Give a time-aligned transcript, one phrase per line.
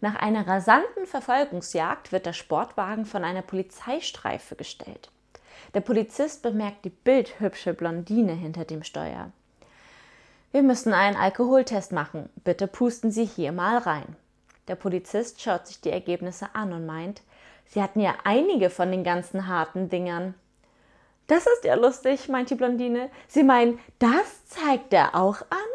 [0.00, 5.10] Nach einer rasanten Verfolgungsjagd wird der Sportwagen von einer Polizeistreife gestellt.
[5.74, 9.32] Der Polizist bemerkt die bildhübsche Blondine hinter dem Steuer.
[10.52, 12.30] Wir müssen einen Alkoholtest machen.
[12.44, 14.16] Bitte pusten Sie hier mal rein.
[14.68, 17.22] Der Polizist schaut sich die Ergebnisse an und meint,
[17.66, 20.34] Sie hatten ja einige von den ganzen harten Dingern.
[21.26, 23.10] Das ist ja lustig, meint die Blondine.
[23.26, 25.67] Sie meinen, das zeigt er auch an?